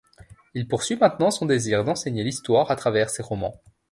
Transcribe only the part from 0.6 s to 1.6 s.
poursuit maintenant son